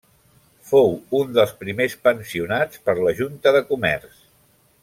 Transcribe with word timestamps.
Fou 0.69 0.89
un 1.19 1.35
dels 1.35 1.53
primers 1.59 1.97
pensionats 2.07 2.83
per 2.89 2.99
la 3.03 3.17
Junta 3.23 3.55
de 3.61 3.65
Comerç. 3.73 4.21